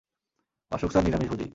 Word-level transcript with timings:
Ashok 0.71 0.89
sir 0.91 1.03
নিরামিষভোজী। 1.05 1.47